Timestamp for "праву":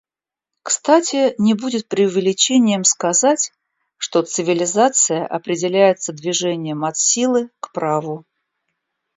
7.71-8.25